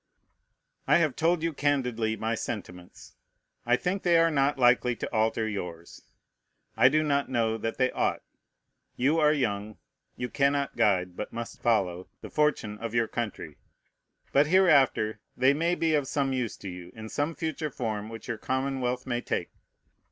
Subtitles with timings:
[0.87, 3.13] I have told you candidly my sentiments.
[3.67, 6.01] I think they are not likely to alter yours.
[6.75, 8.23] I do not know that they ought.
[8.95, 9.77] You are young;
[10.15, 13.57] you cannot guide, but must follow, the fortune of your country.
[14.33, 18.27] But hereafter they may be of some use to you, in some future form which
[18.27, 19.51] your commonwealth may take.